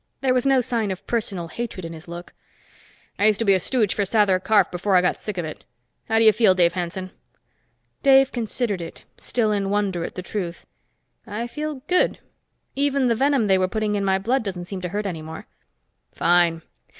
[0.21, 2.33] There was no sign of personal hatred in his look.
[3.19, 5.63] "I used to be a stooge for Sather Karf, before I got sick of it.
[6.09, 7.11] How do you feel, Dave Hanson?"
[8.01, 10.65] Dave considered it, still in wonder at the truth.
[11.27, 12.17] "I feel good.
[12.75, 15.45] Even the venom they were putting in my blood doesn't seem to hurt any more."
[16.11, 16.63] "Fine.